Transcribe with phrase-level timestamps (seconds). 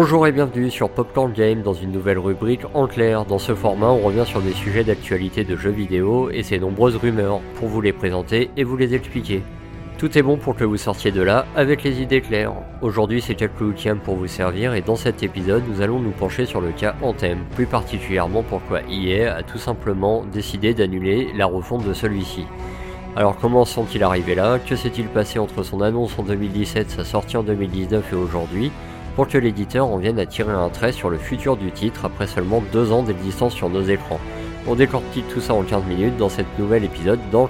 [0.00, 3.24] Bonjour et bienvenue sur Popcorn Game dans une nouvelle rubrique en clair.
[3.24, 6.94] Dans ce format, on revient sur des sujets d'actualité de jeux vidéo et ses nombreuses
[6.94, 9.42] rumeurs pour vous les présenter et vous les expliquer.
[9.98, 12.52] Tout est bon pour que vous sortiez de là avec les idées claires.
[12.80, 16.46] Aujourd'hui, c'est quelques week pour vous servir et dans cet épisode, nous allons nous pencher
[16.46, 21.84] sur le cas Anthem, plus particulièrement pourquoi EA a tout simplement décidé d'annuler la refonte
[21.84, 22.44] de celui-ci.
[23.16, 24.60] Alors comment sont-ils arrivés là?
[24.60, 28.70] Que s'est-il passé entre son annonce en 2017, sa sortie en 2019 et aujourd'hui?
[29.18, 32.28] Pour que l'éditeur en vienne à tirer un trait sur le futur du titre après
[32.28, 34.20] seulement deux ans d'existence sur nos écrans.
[34.68, 37.18] On décortique tout ça en 15 minutes dans cet nouvel épisode.
[37.32, 37.48] On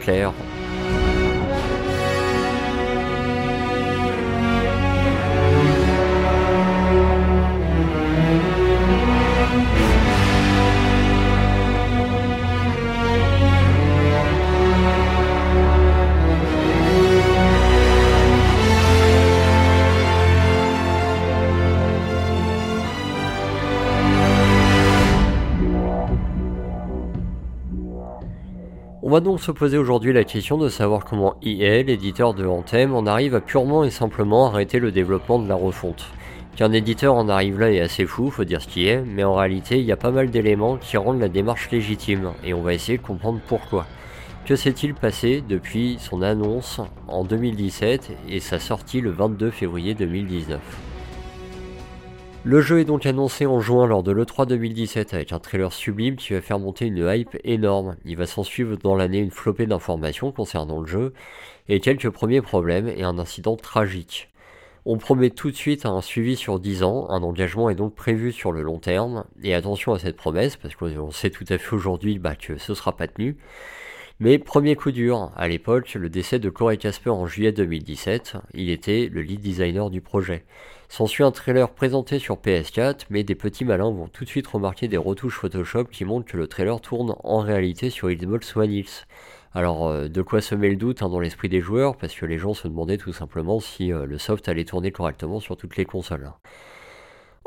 [29.18, 33.04] va donc se poser aujourd'hui la question de savoir comment EA, l'éditeur de Anthem, en
[33.04, 36.06] arrive à purement et simplement arrêter le développement de la refonte?
[36.54, 39.34] Qu'un éditeur en arrive là est assez fou, faut dire ce qui est, mais en
[39.34, 42.74] réalité il y a pas mal d'éléments qui rendent la démarche légitime, et on va
[42.74, 43.86] essayer de comprendre pourquoi.
[44.46, 50.60] Que s'est-il passé depuis son annonce en 2017 et sa sortie le 22 février 2019
[52.48, 56.16] le jeu est donc annoncé en juin lors de l'E3 2017 avec un trailer sublime
[56.16, 57.96] qui va faire monter une hype énorme.
[58.06, 61.12] Il va s'en suivre dans l'année une flopée d'informations concernant le jeu
[61.68, 64.30] et quelques premiers problèmes et un incident tragique.
[64.86, 68.32] On promet tout de suite un suivi sur 10 ans, un engagement est donc prévu
[68.32, 71.76] sur le long terme, et attention à cette promesse, parce qu'on sait tout à fait
[71.76, 73.36] aujourd'hui bah, que ce sera pas tenu.
[74.20, 78.68] Mais premier coup dur, à l'époque, le décès de Corey Casper en juillet 2017, il
[78.68, 80.44] était le lead designer du projet.
[80.88, 84.88] S'ensuit un trailer présenté sur PS4, mais des petits malins vont tout de suite remarquer
[84.88, 89.06] des retouches Photoshop qui montrent que le trailer tourne en réalité sur Xbox One X.
[89.54, 92.38] Alors euh, de quoi semer le doute hein, dans l'esprit des joueurs, parce que les
[92.38, 95.84] gens se demandaient tout simplement si euh, le soft allait tourner correctement sur toutes les
[95.84, 96.32] consoles.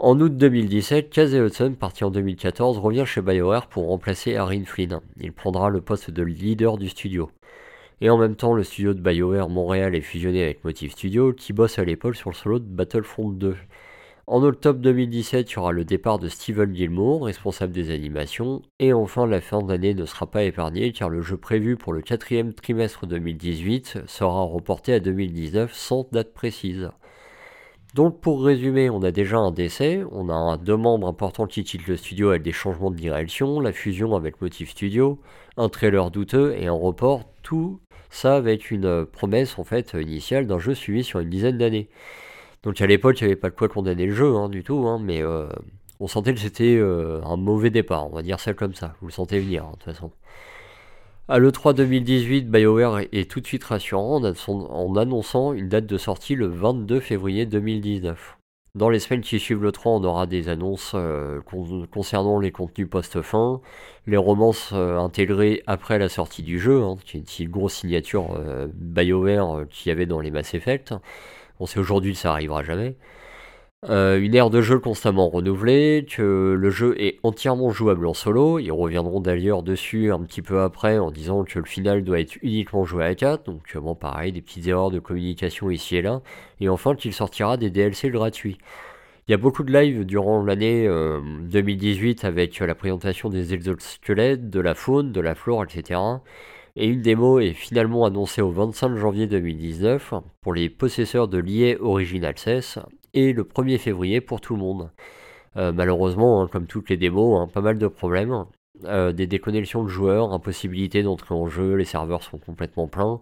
[0.04, 5.00] En août 2017, Casey Hudson, parti en 2014, revient chez BioWare pour remplacer Arin Flynn.
[5.20, 7.30] Il prendra le poste de leader du studio.
[8.02, 11.54] Et en même temps, le studio de BioWare Montréal est fusionné avec Motive Studio, qui
[11.54, 13.56] bosse à l'époque sur le solo de Battlefront 2.
[14.26, 18.94] En octobre 2017, il y aura le départ de Steven Gilmour, responsable des animations, et
[18.94, 22.56] enfin la fin d'année ne sera pas épargnée car le jeu prévu pour le quatrième
[22.56, 26.90] trimestre 2018 sera reporté à 2019 sans date précise.
[27.94, 31.88] Donc pour résumer, on a déjà un décès, on a deux membres importants qui quittent
[31.88, 35.20] le studio avec des changements de direction, la fusion avec Motive Studio,
[35.58, 40.60] un trailer douteux et un report, tout ça avec une promesse en fait initiale d'un
[40.60, 41.90] jeu suivi sur une dizaine d'années.
[42.64, 44.88] Donc à l'époque, il n'y avait pas de quoi condamner le jeu hein, du tout,
[44.88, 45.48] hein, mais euh,
[46.00, 49.08] on sentait que c'était euh, un mauvais départ, on va dire ça comme ça, vous
[49.08, 50.12] le sentez venir hein, de toute façon.
[51.28, 56.36] À l'E3 2018, BioWare est tout de suite rassurant en annonçant une date de sortie
[56.36, 58.38] le 22 février 2019.
[58.74, 61.40] Dans les semaines qui suivent le 3, on aura des annonces euh,
[61.92, 63.62] concernant les contenus post-fin,
[64.08, 68.36] les romances euh, intégrées après la sortie du jeu, hein, qui est une grosse signature
[68.36, 70.96] euh, BioWare qu'il y avait dans les Mass Effect.
[71.60, 72.96] On sait aujourd'hui que ça arrivera jamais.
[73.90, 78.60] Euh, une ère de jeu constamment renouvelée, que le jeu est entièrement jouable en solo.
[78.60, 82.38] Ils reviendront d'ailleurs dessus un petit peu après en disant que le final doit être
[82.44, 83.44] uniquement joué à 4.
[83.46, 86.22] Donc euh, bon pareil, des petites erreurs de communication ici et là.
[86.60, 88.60] Et enfin qu'il sortira des DLC gratuits.
[89.28, 94.52] Il y a beaucoup de lives durant l'année 2018 euh, avec la présentation des exosquelettes,
[94.52, 96.00] de la faune, de la flore, etc.
[96.76, 101.78] Et une démo est finalement annoncée au 25 janvier 2019 pour les possesseurs de l'IA
[101.82, 102.80] Original 16
[103.14, 104.92] et le 1er février pour tout le monde.
[105.58, 108.46] Euh, malheureusement, hein, comme toutes les démos, hein, pas mal de problèmes.
[108.86, 113.20] Euh, des déconnexions de joueurs, impossibilité d'entrer en jeu, les serveurs sont complètement pleins.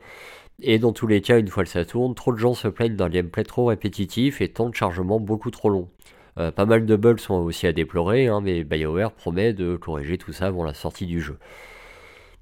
[0.62, 2.96] Et dans tous les cas, une fois que ça tourne, trop de gens se plaignent
[2.96, 5.90] d'un gameplay trop répétitif et temps de chargement beaucoup trop long.
[6.38, 10.18] Euh, pas mal de bugs sont aussi à déplorer, hein, mais BioWare promet de corriger
[10.18, 11.38] tout ça avant la sortie du jeu.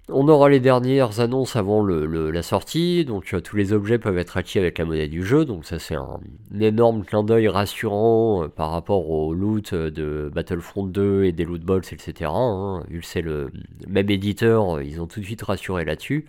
[0.10, 4.38] On aura les dernières annonces avant la sortie, donc euh, tous les objets peuvent être
[4.38, 6.22] acquis avec la monnaie du jeu, donc ça c'est un,
[6.58, 11.44] énorme clin d'œil rassurant euh, par rapport au loot euh, de Battlefront 2 et des
[11.44, 12.32] loot box, etc.
[12.34, 12.86] Hein.
[12.88, 13.52] Vu que c'est le
[13.86, 16.26] même éditeur, ils ont tout de suite rassuré là-dessus.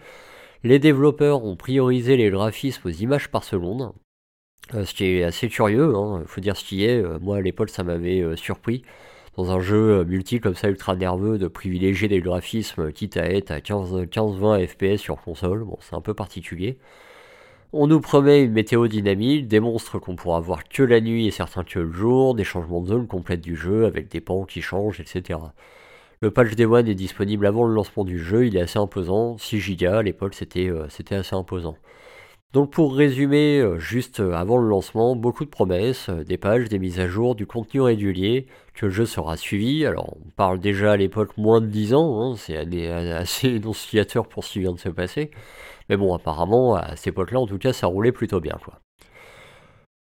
[0.64, 3.92] Les développeurs ont priorisé les graphismes aux images par seconde,
[4.72, 6.22] ce qui est assez curieux, il hein.
[6.26, 8.82] faut dire ce qui est, moi à l'époque ça m'avait surpris
[9.38, 13.52] dans un jeu multi comme ça ultra nerveux de privilégier des graphismes quitte à être
[13.52, 15.62] à 15-20 FPS sur console.
[15.62, 16.76] Bon, c'est un peu particulier.
[17.72, 21.30] On nous promet une météo dynamique, des monstres qu'on pourra voir que la nuit et
[21.30, 24.60] certains que le jour, des changements de zone complètes du jeu avec des pans qui
[24.60, 25.38] changent, etc.
[26.20, 29.38] Le patch Day One est disponible avant le lancement du jeu, il est assez imposant,
[29.38, 31.76] 6 Go à l'époque c'était euh, c'était assez imposant.
[32.54, 36.78] Donc pour résumer, euh, juste euh, avant le lancement, beaucoup de promesses, des pages, des
[36.78, 39.84] mises à jour, du contenu régulier, que le jeu sera suivi.
[39.84, 42.56] Alors on parle déjà à l'époque moins de 10 ans, hein, c'est
[42.90, 45.30] assez énonciateur pour ce qui vient de se passer.
[45.88, 48.80] Mais bon, apparemment, à cette époque-là, en tout cas, ça roulait plutôt bien, quoi.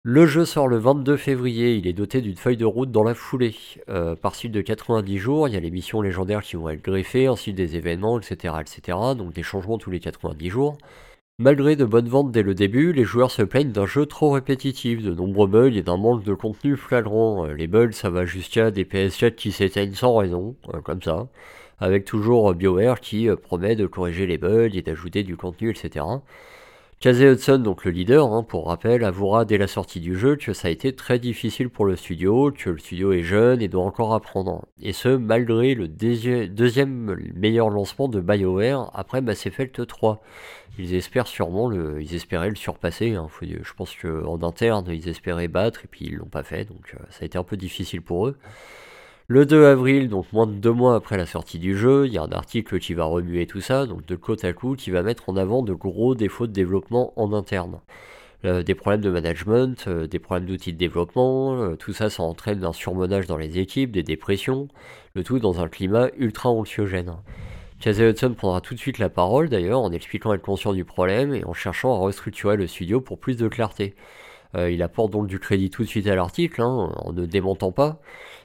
[0.05, 3.13] Le jeu sort le 22 février, il est doté d'une feuille de route dans la
[3.13, 3.55] foulée.
[3.87, 6.83] Euh, par suite de 90 jours, il y a les missions légendaires qui vont être
[6.83, 8.97] greffées, ainsi des événements, etc., etc.
[9.17, 10.77] Donc des changements tous les 90 jours.
[11.39, 15.01] Malgré de bonnes ventes dès le début, les joueurs se plaignent d'un jeu trop répétitif,
[15.01, 17.47] de nombreux bugs et d'un manque de contenu flagrant.
[17.47, 21.27] Euh, les bugs, ça va jusqu'à des PS4 qui s'éteignent sans raison, euh, comme ça
[21.79, 26.05] avec toujours BioWare qui euh, promet de corriger les bugs et d'ajouter du contenu, etc.
[26.99, 30.53] Casey Hudson, donc le leader, hein, pour rappel, avouera dès la sortie du jeu que
[30.53, 33.83] ça a été très difficile pour le studio, que le studio est jeune et doit
[33.83, 34.65] encore apprendre.
[34.81, 40.21] Et ce, malgré le deuxième meilleur lancement de BioWare après Mass Effect 3.
[40.79, 43.13] Ils espèrent sûrement le, ils espéraient le surpasser.
[43.13, 43.27] Hein.
[43.41, 47.03] je pense qu'en interne, ils espéraient battre et puis ils l'ont pas fait, donc euh,
[47.09, 48.37] ça a été un peu difficile pour eux.
[49.33, 52.19] Le 2 avril, donc moins de deux mois après la sortie du jeu, il y
[52.19, 55.01] a un article qui va remuer tout ça, donc de côte à coup, qui va
[55.01, 57.79] mettre en avant de gros défauts de développement en interne.
[58.45, 62.21] Euh, des problèmes de management, euh, des problèmes d'outils de développement, euh, tout ça, ça
[62.21, 64.67] entraîne un surmenage dans les équipes, des dépressions,
[65.15, 67.13] le tout dans un climat ultra anxiogène.
[67.79, 71.33] Casey Hudson prendra tout de suite la parole d'ailleurs en expliquant être conscient du problème
[71.33, 73.95] et en cherchant à restructurer le studio pour plus de clarté.
[74.55, 77.99] Il apporte donc du crédit tout de suite à l'article, hein, en ne démontant pas,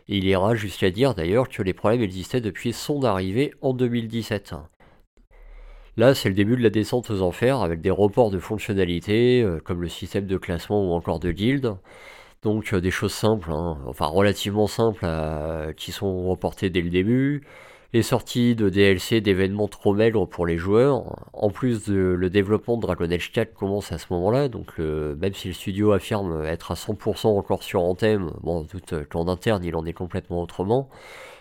[0.08, 4.54] il ira jusqu'à dire d'ailleurs que les problèmes existaient depuis son arrivée en 2017.
[5.98, 9.58] Là, c'est le début de la descente aux enfers avec des reports de fonctionnalités euh,
[9.58, 11.74] comme le système de classement ou encore de guild.
[12.42, 16.90] Donc euh, des choses simples, hein, enfin relativement simples, euh, qui sont reportées dès le
[16.90, 17.42] début
[17.92, 21.26] les sorties de DLC d'événements trop maigres pour les joueurs.
[21.32, 25.48] En plus, le développement de Dragon Age 4 commence à ce moment-là, donc même si
[25.48, 28.80] le studio affirme être à 100% encore sur Anthem, bon, tout
[29.10, 30.90] qu'en interne il en est complètement autrement.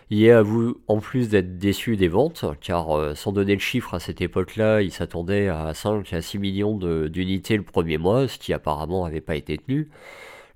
[0.10, 3.60] Il est à vous, en plus d'être déçu des ventes, car euh, sans donner le
[3.60, 6.78] chiffre à cette époque-là, il s'attendait à 5 à 6 millions
[7.10, 9.90] d'unités le premier mois, ce qui apparemment n'avait pas été tenu.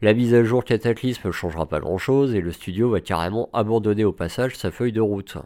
[0.03, 3.49] La mise à jour Cataclysme ne changera pas grand chose et le studio va carrément
[3.53, 5.37] abandonner au passage sa feuille de route.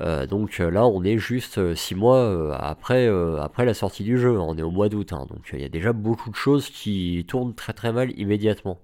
[0.00, 3.08] Euh, donc euh, là, on est juste 6 euh, mois après,
[3.40, 5.26] après la sortie du jeu, on est au mois d'août, hein.
[5.28, 8.78] donc il y a déjà beaucoup de choses qui tournent très très mal immédiatement.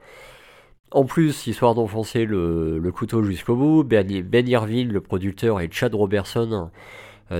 [0.90, 5.94] En plus, histoire d'enfoncer le, couteau jusqu'au bout, Ben, ben Irvine, le producteur, et Chad
[5.94, 6.70] Robertson,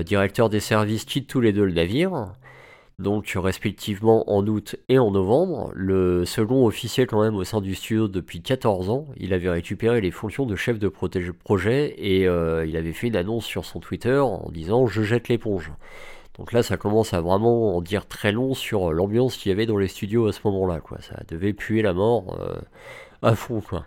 [0.05, 2.35] directeur des services, quittent tous les deux le navire
[2.99, 5.71] donc respectivement en août et en novembre.
[5.73, 9.07] Le second officiel quand même au sein du studio depuis 14 ans.
[9.15, 13.15] Il avait récupéré les fonctions de chef de projet et euh, il avait fait une
[13.15, 15.71] annonce sur son Twitter en disant je jette l'éponge.
[16.37, 19.65] Donc là ça commence à vraiment en dire très long sur l'ambiance qu'il y avait
[19.65, 20.81] dans les studios à ce moment-là.
[20.81, 20.97] Quoi.
[20.99, 22.59] Ça devait puer la mort euh,
[23.21, 23.61] à fond.
[23.61, 23.85] Quoi.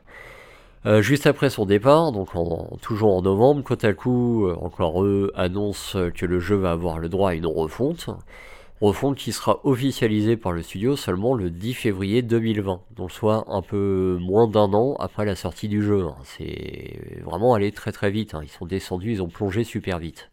[0.86, 2.30] Euh, juste après son départ, donc
[2.80, 7.34] toujours en novembre, Kotaku, encore eux, annonce que le jeu va avoir le droit à
[7.34, 8.08] une refonte
[8.82, 13.62] refonte qui sera officialisée par le studio seulement le 10 février 2020, donc soit un
[13.62, 16.02] peu moins d'un an après la sortie du jeu.
[16.02, 16.16] Hein.
[16.24, 18.40] C'est vraiment allé très très vite, hein.
[18.42, 20.30] ils sont descendus, ils ont plongé super vite.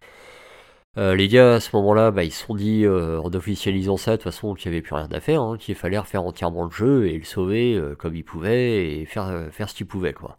[0.98, 4.12] Euh, les gars à ce moment-là, bah, ils se sont dit euh, en officialisant ça
[4.12, 6.64] de toute façon qu'il n'y avait plus rien à faire, hein, qu'il fallait refaire entièrement
[6.66, 10.14] le jeu et le sauver euh, comme ils pouvaient et faire, faire ce qu'ils pouvaient
[10.14, 10.38] quoi.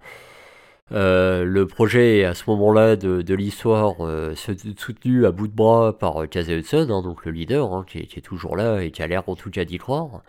[0.92, 6.22] Euh, le projet à ce moment-là de, l'histoire euh, soutenu à bout de bras par
[6.22, 9.06] euh, Casey Hudson, hein, donc le leader, hein, qui, est, toujours là et qui a
[9.06, 10.22] l'air en tout cas d'y croire.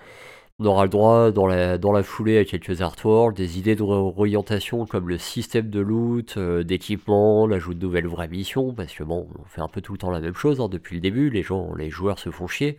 [0.59, 5.17] On aura le droit dans la, foulée à quelques artworks, des idées d'orientation comme le
[5.17, 9.67] système de loot, d'équipement, l'ajout de nouvelles vraies missions, parce que bon, on fait un
[9.67, 12.19] peu tout le temps la même chose hein, depuis le début, les gens, les joueurs
[12.19, 12.77] se font chier.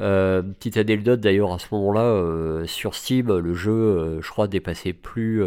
[0.00, 4.48] Euh, petite anecdote d'ailleurs à ce moment-là, euh, sur Steam, le jeu, euh, je crois,
[4.48, 5.42] dépassait plus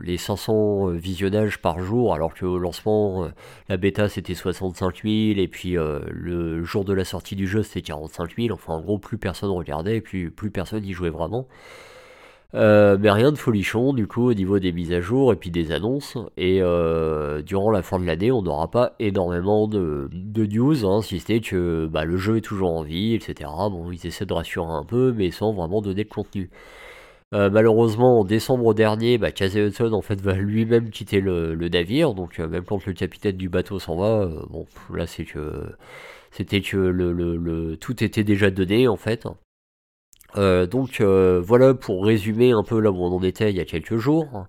[0.00, 3.28] les 500 visionnages par jour, alors que au lancement,
[3.68, 7.82] la bêta c'était 65 000, et puis le jour de la sortie du jeu c'était
[7.82, 8.50] 45 000.
[8.52, 11.46] Enfin, en gros, plus personne regardait, et puis plus personne y jouait vraiment.
[12.54, 15.50] Euh, mais rien de folichon du coup au niveau des mises à jour et puis
[15.50, 16.18] des annonces.
[16.36, 21.20] Et euh, durant la fin de l'année, on n'aura pas énormément de, news, hein, si
[21.20, 23.50] c'était que bah, le jeu est toujours en vie, etc.
[23.70, 26.50] Bon, ils essaient de rassurer un peu, mais sans vraiment donner de contenu.
[27.34, 32.14] Euh, malheureusement, en décembre dernier, bah, Casey Hudson en fait va lui-même quitter le, navire,
[32.14, 35.64] donc même quand le capitaine du bateau s'en va, bon, là c'est que
[36.32, 39.26] c'était que le, le, tout était déjà donné en fait.
[40.36, 43.96] Donc voilà pour résumer un peu là où on en était il y a quelques
[43.96, 44.46] jours.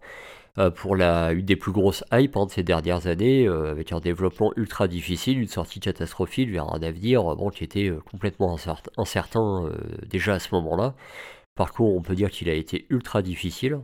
[0.75, 4.51] pour la, une des plus grosses hypes hein, de ces dernières années, avec un développement
[4.57, 8.57] ultra difficile, une sortie catastrophique vers un avenir bon, qui était complètement
[8.97, 9.69] incertain
[10.09, 10.93] déjà à ce moment-là.
[11.55, 13.79] Par contre, on peut dire qu'il a été ultra difficile.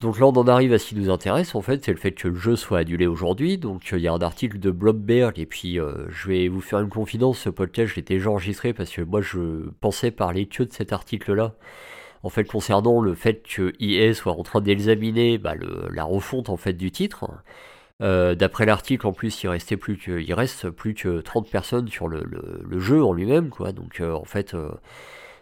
[0.00, 2.12] Donc là, on en arrive à ce qui nous intéresse, en fait, c'est le fait
[2.12, 3.58] que le jeu soit annulé aujourd'hui.
[3.58, 6.80] Donc il y a un article de Blobberg, et puis euh, je vais vous faire
[6.80, 10.62] une confidence, ce podcast, je l'ai déjà enregistré parce que moi, je pensais parler que
[10.62, 11.54] de cet article-là.
[12.22, 15.54] En fait, concernant le fait que EA soit en train d'examiner bah,
[15.90, 17.26] la refonte en fait du titre.
[18.02, 21.88] Euh, d'après l'article, en plus, il restait plus que, il reste plus que 30 personnes
[21.88, 22.24] sur le,
[22.78, 23.72] jeu en lui-même, quoi.
[23.72, 24.54] Donc euh, en fait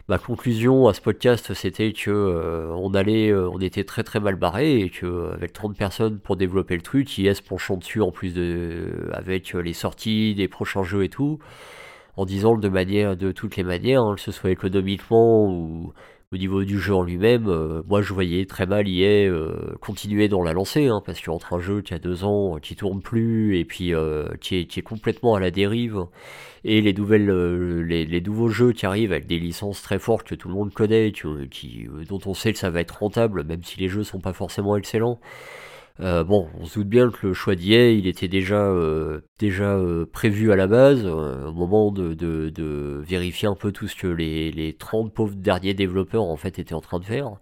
[0.09, 4.19] ma conclusion à ce podcast, c'était que euh, on allait, euh, on était très très
[4.19, 8.01] mal barré et que euh, avec 30 personnes pour développer le truc, IS penchant dessus
[8.01, 11.37] en plus de avec les sorties des prochains jeux et tout,
[12.17, 15.93] en disant de manière, de toutes les manières, hein, que ce soit économiquement ou
[16.31, 17.45] au niveau du jeu en lui-même,
[17.87, 19.31] moi je voyais très mal EA
[19.81, 23.01] continuer dans la lancée, hein, parce qu'entre un jeu qui a deux ans, qui tourne
[23.01, 23.93] plus, et puis
[24.39, 26.05] qui est, qui, est, complètement à la dérive,
[26.63, 30.35] et les nouvelles euh, les, nouveaux jeux qui arrivent avec des licences très fortes que
[30.35, 33.63] tout le monde connaît qui, euh, dont on sait que ça va être rentable même
[33.63, 35.19] si les jeux sont pas forcément excellents
[36.01, 38.73] euh, bon, on se doute bien que le choix d'IA, il était déjà,
[39.37, 39.77] déjà
[40.13, 44.51] prévu à la base, au moment de, de, vérifier un peu tout ce que les,
[44.51, 47.37] les 30 pauvres derniers développeurs en fait étaient en train de faire.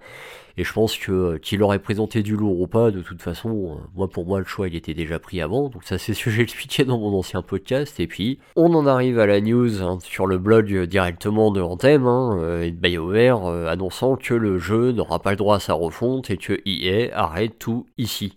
[0.59, 3.49] Et je pense que euh, qu'il aurait présenté du lourd ou pas, de toute façon,
[3.49, 5.69] euh, moi pour moi le choix il était déjà pris avant.
[5.69, 7.99] Donc ça c'est ce que j'ai expliqué dans mon ancien podcast.
[7.99, 11.61] Et puis on en arrive à la news hein, sur le blog euh, directement de
[11.61, 16.31] Anthem hein, et de annonçant que le jeu n'aura pas le droit à sa refonte
[16.31, 18.35] et que EA arrête tout ici.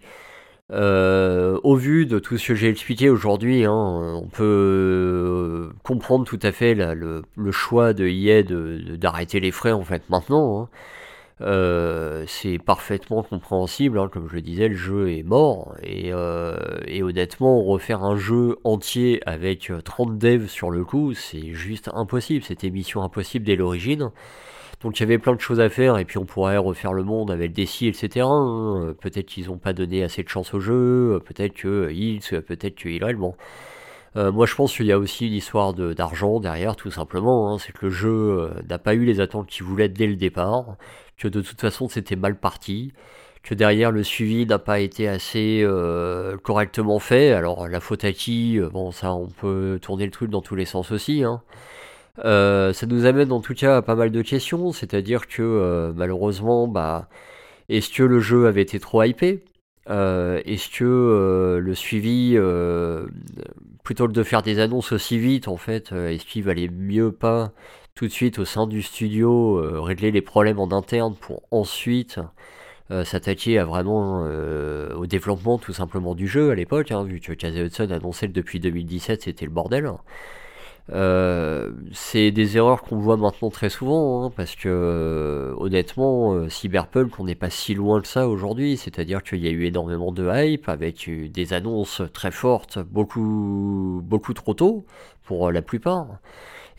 [0.71, 6.53] au vu de tout ce que j'ai expliqué aujourd'hui, hein, on peut comprendre tout à
[6.53, 7.23] fait le,
[7.53, 8.43] choix de EA
[8.97, 10.63] d'arrêter les frais en fait maintenant.
[10.63, 10.69] Hein.
[11.43, 16.57] Euh, c'est parfaitement compréhensible, hein, comme je le disais, le jeu est mort, et, euh,
[16.87, 21.91] et, honnêtement, refaire un jeu entier avec 30 euh, devs sur le coup, c'est juste
[21.95, 24.11] impossible, c'était mission impossible dès l'origine.
[24.83, 27.05] Donc il y avait plein de choses à faire, et puis on pourrait refaire le
[27.05, 28.27] monde avec des si, etc.
[28.29, 28.95] Hein.
[29.01, 33.15] Peut-être qu'ils n'ont pas donné assez de chance au jeu, peut-être que ils, peut-être que
[33.15, 33.35] bon.
[34.17, 37.59] Euh, moi je pense qu'il y a aussi une histoire d'argent derrière tout simplement, hein.
[37.59, 40.77] c'est que le jeu n'a pas eu les attentes qu'il voulait dès le départ,
[41.17, 42.93] que de toute façon c'était mal parti,
[43.43, 47.33] que derrière le suivi n'a pas été assez euh, correctement fait.
[47.33, 48.59] Alors la faute à qui?
[48.59, 51.25] Euh, Bon, ça on peut tourner le truc dans tous les sens aussi.
[51.25, 51.43] Hein.
[52.25, 56.69] Euh, ça nous amène en tout cas à pas mal de questions, c'est-à-dire que malheureusement,
[56.69, 57.09] bah,
[57.69, 59.45] est-ce que le jeu avait été trop hypé?
[59.89, 62.37] Est-ce que le suivi,
[63.91, 67.53] plutôt que de faire des annonces aussi vite, en fait, est-ce qu'il valait mieux pas
[67.97, 72.21] tout de suite au sein du studio, euh, régler les problèmes en interne pour ensuite
[72.93, 77.19] euh, s'attaquer à vraiment euh, au développement tout simplement du jeu à l'époque, hein, vu
[77.19, 79.91] que Casey Hudson annonçait depuis 2017 c'était le bordel.
[80.93, 87.35] C'est des erreurs qu'on voit maintenant très souvent, hein, parce que honnêtement, Cyberpunk, on n'est
[87.35, 91.09] pas si loin que ça aujourd'hui, c'est-à-dire qu'il y a eu énormément de hype, avec
[91.09, 94.85] des annonces très fortes, beaucoup, beaucoup trop tôt,
[95.25, 96.19] pour la plupart.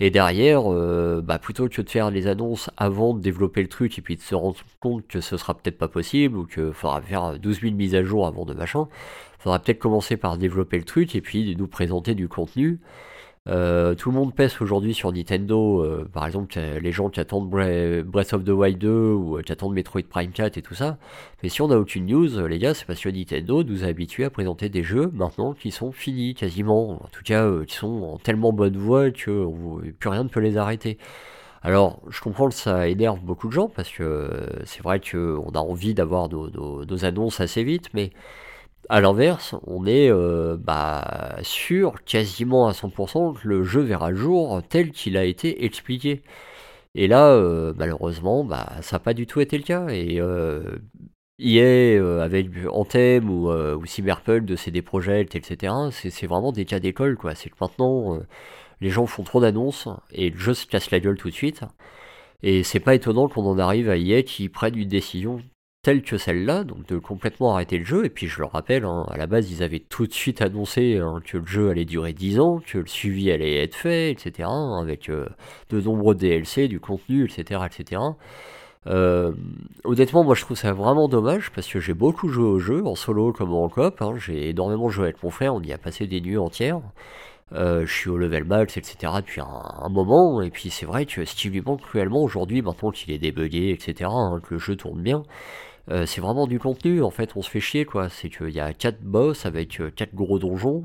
[0.01, 4.00] Et derrière, euh, bah, plutôt que de faire les annonces avant de développer le truc
[4.00, 7.00] et puis de se rendre compte que ce sera peut-être pas possible ou qu'il faudra
[7.03, 8.88] faire 12 000 mises à jour avant de machin,
[9.38, 12.80] faudra peut-être commencer par développer le truc et puis nous présenter du contenu
[13.50, 17.50] euh, tout le monde pèse aujourd'hui sur Nintendo, euh, par exemple les gens qui attendent
[17.50, 21.00] Breath of the Wild 2 ou euh, qui attendent Metroid Prime 4 et tout ça.
[21.42, 24.26] Mais si on n'a aucune news, les gars, c'est parce que Nintendo nous a habitués
[24.26, 28.18] à présenter des jeux maintenant qui sont finis quasiment, en tout cas qui sont en
[28.20, 29.48] tellement bonne voie que
[30.00, 31.00] plus rien ne peut les arrêter.
[31.64, 34.30] Alors, je comprends que ça énerve beaucoup de gens parce que
[34.66, 38.12] c'est vrai qu'on a envie d'avoir nos annonces assez vite, mais
[38.90, 44.18] à l'inverse, on est euh, bah, sûr quasiment à 100% que le jeu verra le
[44.18, 46.24] jour tel qu'il a été expliqué.
[46.96, 49.88] Et là, euh, malheureusement, bah, ça n'a pas du tout été le cas.
[49.90, 50.80] Et euh,
[51.40, 56.80] EA, euh, avec Anthem ou, ou Cyberpunk de CD Projekt, etc., c'est vraiment des cas
[56.80, 57.18] d'école.
[57.18, 57.36] quoi.
[57.36, 58.20] C'est que maintenant,
[58.82, 61.64] les gens font trop d'annonces et le jeu se casse la gueule tout de suite.
[62.44, 65.42] Et c'est pas étonnant qu'on en arrive à EA qui prenne une décision
[65.84, 68.06] telle que celle-là, donc de complètement arrêter le jeu.
[68.06, 70.98] Et puis je le rappelle, hein, à la base ils avaient tout de suite annoncé
[70.98, 74.48] hein, que le jeu allait durer 10 ans, que le suivi allait être fait, etc.
[74.52, 75.28] Hein, avec euh,
[75.70, 77.62] de nombreux DLC, du contenu, etc.
[77.66, 78.02] etc.
[78.88, 79.32] Euh,
[79.84, 82.96] honnêtement, moi je trouve ça vraiment dommage parce que j'ai beaucoup joué au jeu, en
[82.96, 84.02] solo comme en coop.
[84.18, 86.82] j'ai énormément joué avec mon frère, on y a passé des nuits entières.
[87.54, 89.14] Euh, je suis au level max, etc.
[89.18, 92.92] depuis un, moment, et puis c'est vrai que ce qui lui manque cruellement aujourd'hui, maintenant
[92.92, 94.10] qu'il est débugué, etc.,
[94.44, 95.24] que le jeu tourne bien,
[95.90, 98.10] euh, c'est vraiment du contenu, en fait, on se fait chier, quoi.
[98.10, 100.84] C'est qu'il y a 4 boss avec 4 gros donjons,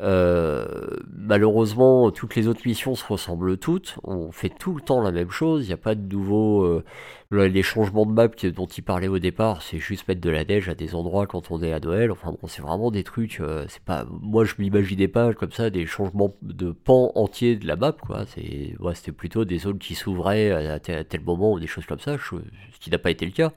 [0.00, 0.66] euh,
[1.16, 3.96] malheureusement, toutes les autres missions se ressemblent toutes.
[4.02, 5.64] On fait tout le temps la même chose.
[5.64, 6.64] Il n'y a pas de nouveau.
[6.64, 6.84] Euh,
[7.30, 10.68] les changements de map dont il parlait au départ, c'est juste mettre de la neige
[10.68, 12.10] à des endroits quand on est à Noël.
[12.10, 13.40] Enfin bon, c'est vraiment des trucs.
[13.40, 14.04] Euh, c'est pas.
[14.20, 18.24] Moi, je m'imaginais pas comme ça des changements de pan entier de la map, quoi.
[18.26, 18.74] C'est.
[18.94, 22.78] C'était plutôt des zones qui s'ouvraient à, tel moment ou des choses comme ça, ce
[22.80, 23.52] qui n'a pas été le cas.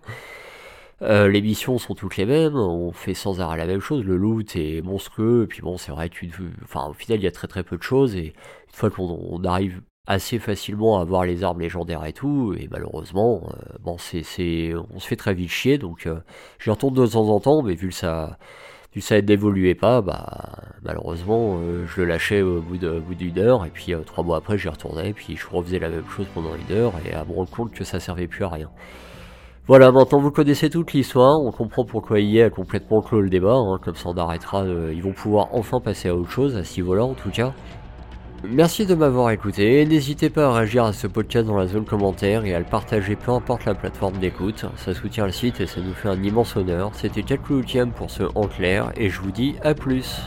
[1.03, 4.17] Euh, les missions sont toutes les mêmes, on fait sans arrêt la même chose, le
[4.17, 6.31] loot est monstrueux, et puis bon, c'est vrai qu'une
[6.63, 9.43] enfin, au final, il y a très très peu de choses, et une fois qu'on
[9.43, 14.73] arrive assez facilement à avoir les armes légendaires et tout, et malheureusement, euh, bon, c'est,
[14.91, 16.19] on se fait très vite chier, donc euh,
[16.59, 18.39] j'y retourne de temps en temps, mais vu que ça,
[18.93, 23.69] vu que ça n'évoluait pas, bah, malheureusement, je le lâchais au bout, d'une heure, et
[23.69, 26.75] puis trois mois après, j'y retournais, et puis je refaisais la même chose pendant une
[26.75, 28.71] heure, et à me rendre compte que ça servait plus à rien.
[29.67, 33.55] Voilà, maintenant vous connaissez toute l'histoire, on comprend pourquoi EA a complètement clos le débat,
[33.55, 36.77] hein, comme ça on arrêtera, ils vont pouvoir enfin passer à autre chose, à ce
[36.79, 37.51] niveau-là en tout cas.
[38.47, 42.45] Merci de m'avoir écouté, n'hésitez pas à réagir à ce podcast dans la zone commentaire
[42.45, 45.81] et à le partager peu importe la plateforme d'écoute, ça soutient le site et ça
[45.81, 46.91] nous fait un immense honneur.
[46.93, 50.21] C'était Jack pour ce En Clair et je vous dis à plus